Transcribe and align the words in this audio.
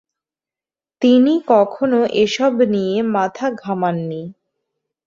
তিনি 1.01 1.33
কখনো 1.47 1.99
এসব 2.23 2.53
নিয়ে 2.73 2.97
মাথা 3.15 3.47
ঘামাননি। 3.61 4.21